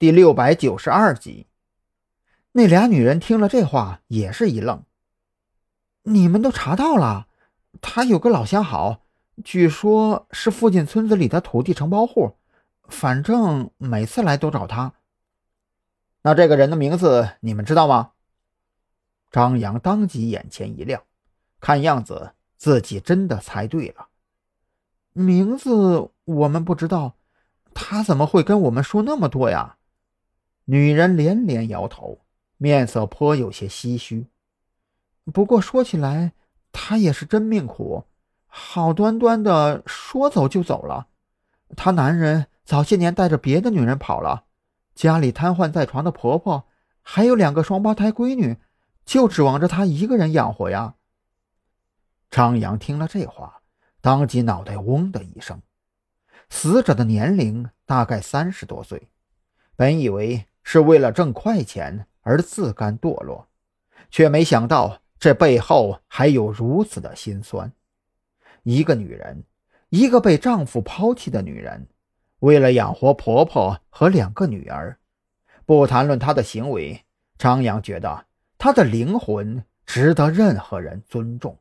[0.00, 1.46] 第六百九十二集。
[2.52, 4.82] 那俩女人听了这话，也是一愣。
[6.04, 7.26] 你们都查到了，
[7.82, 9.02] 他有个老相好，
[9.44, 12.38] 据说是附近村子里的土地承包户，
[12.88, 14.94] 反正每次来都找他。
[16.22, 18.12] 那这个人的名字你们知道吗？
[19.30, 21.02] 张扬当即眼前一亮，
[21.60, 24.08] 看样子自己真的猜对了。
[25.12, 27.16] 名字我们不知道，
[27.74, 29.76] 他怎么会跟我们说那么多呀？
[30.70, 32.20] 女人连连摇头，
[32.56, 34.28] 面色颇有些唏嘘。
[35.34, 36.30] 不过说起来，
[36.70, 38.04] 他也是真命苦，
[38.46, 41.08] 好端端的说走就走了。
[41.76, 44.44] 他男人早些年带着别的女人跑了，
[44.94, 46.68] 家里瘫痪在床的婆婆，
[47.02, 48.56] 还有两个双胞胎闺女，
[49.04, 50.94] 就指望着他一个人养活呀。
[52.30, 53.62] 张扬听了这话。
[54.00, 55.60] 当即脑袋嗡的一声，
[56.48, 59.10] 死者的年龄大概三十多岁，
[59.74, 63.48] 本以为是为了挣快钱而自甘堕落，
[64.10, 67.72] 却没想到这背后还有如此的心酸。
[68.62, 69.44] 一个女人，
[69.88, 71.88] 一个被丈夫抛弃的女人，
[72.40, 74.98] 为了养活婆婆和两个女儿，
[75.64, 77.04] 不谈论她的行为，
[77.38, 78.26] 张扬觉得
[78.58, 81.58] 她的灵魂值得任何人尊重。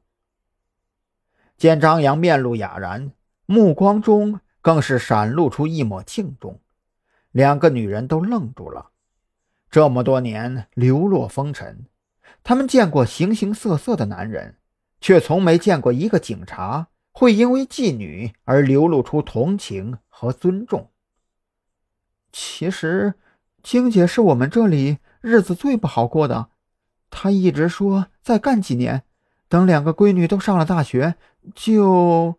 [1.58, 3.12] 见张扬面露哑然，
[3.46, 6.60] 目光中更是闪露出一抹敬重，
[7.32, 8.92] 两个女人都愣住了。
[9.70, 11.86] 这么多年流落风尘，
[12.44, 14.58] 他们见过形形色色的男人，
[15.00, 20.90] 却从没见过一个警察会因为妓女而流露出同情和尊重。
[22.32, 23.14] 其实，
[23.62, 26.50] 晶姐是我们这里日子最不好过的，
[27.10, 29.04] 她一直说再干几年。
[29.48, 31.16] 等两个闺女都上了大学，
[31.56, 32.36] 就……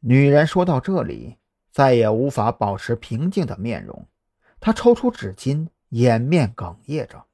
[0.00, 1.36] 女人说到这里，
[1.74, 4.06] 再也无法保持平静的面容，
[4.60, 7.24] 他抽出纸巾，掩面哽咽着。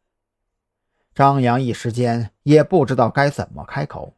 [1.15, 4.17] 张扬一时间也不知道该怎么开口，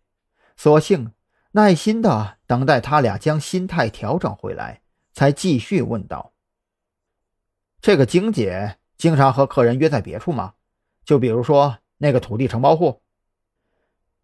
[0.57, 1.13] 索性
[1.51, 4.83] 耐心的等待他俩将心态调整回来，
[5.13, 6.33] 才继续问道
[7.83, 10.55] ：“这个晶姐经常和客人约在别处吗？
[11.05, 13.03] 就比如说那个土地承包户？”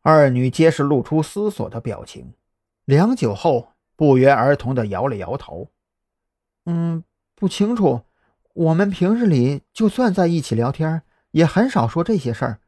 [0.02, 2.34] 二女皆是露出思索的表情，
[2.84, 5.72] 良久后不约而同地摇了摇头
[6.70, 7.02] ：“嗯，
[7.34, 8.02] 不清楚。
[8.52, 12.60] 我们平日里就算在一起聊天，也很少说这些事儿。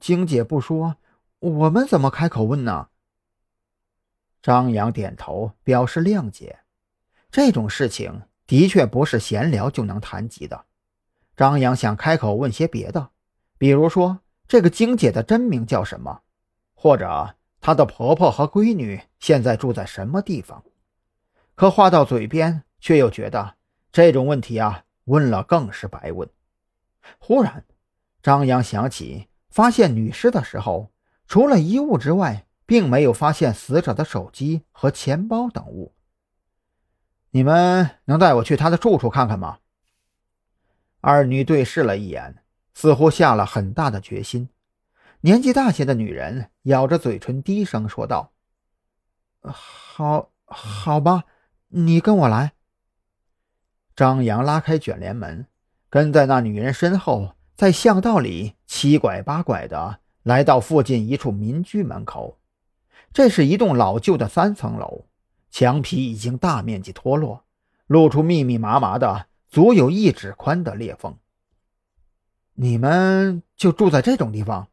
[0.00, 0.96] 晶姐不说，
[1.38, 2.88] 我们怎么开口问呢？”
[4.42, 6.58] 张扬点头表示谅解。
[7.30, 10.64] 这种事情的确不是闲聊就能谈及的。
[11.36, 13.10] 张扬想开口问些别的，
[13.56, 16.22] 比如说这个晶姐的真名叫什么？
[16.74, 20.64] 或者她的婆婆和闺女现在住在什么地方？
[21.54, 23.54] 可话到嘴边，却又觉得
[23.90, 26.28] 这种问题啊，问了更是白问。
[27.18, 27.64] 忽然，
[28.22, 30.92] 张扬想起发现女尸的时候，
[31.26, 35.94] 除了衣物之外，并没有发现死者的手机和钱包等物。
[37.30, 39.60] 你们能带我去她的住处看看吗？
[41.00, 42.42] 二女对视了一眼，
[42.74, 44.50] 似乎下了很大的决心。
[45.22, 48.34] 年纪大些的女人咬着嘴唇，低声说道
[49.40, 51.24] ：“好，好吧，
[51.68, 52.52] 你跟我来。”
[53.96, 55.46] 张扬拉开卷帘门，
[55.88, 62.38] 跟在那女人身后，在巷道里七拐八拐的来到附近一处民居门口。
[63.12, 65.04] 这是一栋老旧的三层楼，
[65.48, 67.44] 墙皮已经大面积脱落，
[67.86, 71.16] 露出密密麻麻的、足有一指宽的裂缝。
[72.54, 74.66] 你们就住在这种地方？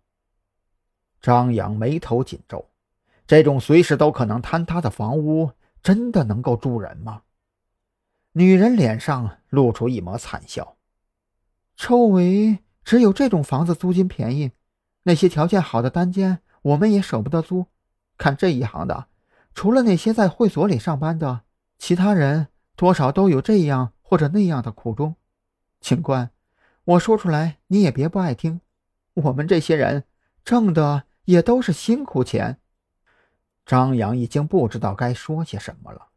[1.22, 2.72] 张扬眉头紧皱，
[3.28, 5.52] 这种随时都可能坍塌的房屋，
[5.84, 7.22] 真的能够住人吗？
[8.34, 10.78] 女人脸上露出一抹惨笑。
[11.76, 14.52] 周围只有这种房子租金便宜，
[15.04, 17.68] 那些条件好的单间我们也舍不得租。
[18.18, 19.08] 看这一行的，
[19.54, 21.42] 除了那些在会所里上班的，
[21.78, 25.16] 其他人多少都有这样或者那样的苦衷。
[25.80, 26.32] 警官，
[26.84, 28.62] 我说出来你也别不爱听，
[29.14, 30.04] 我们这些人
[30.44, 31.04] 挣的。
[31.26, 32.58] 也都是辛苦钱。
[33.64, 36.08] 张扬已经不知道该说些什么了，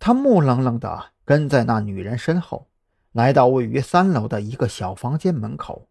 [0.00, 2.68] 他木愣愣地跟在那女人身后，
[3.12, 5.88] 来到位于三楼的一个小房间门口。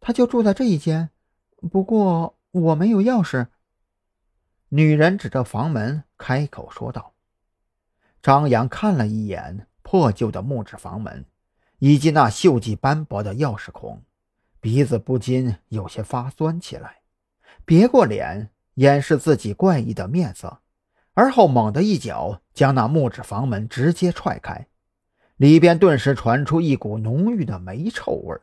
[0.00, 1.08] 他就住在这一间，
[1.70, 3.46] 不过我没有钥匙。
[4.70, 7.14] 女人指着房门开口说道。
[8.20, 11.24] 张扬看了一眼破旧的木质房门，
[11.78, 14.02] 以及那锈迹斑驳的钥匙孔，
[14.60, 17.02] 鼻子不禁有些发酸起来。
[17.64, 20.60] 别过脸，掩饰自己怪异的面色，
[21.14, 24.66] 而后猛地一脚将那木质房门直接踹开。
[25.36, 28.42] 里边顿时传出一股浓郁的霉臭味儿。